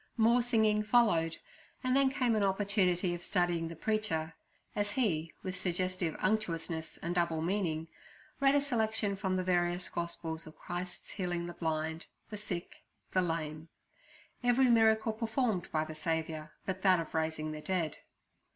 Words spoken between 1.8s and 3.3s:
and then came an opportunity of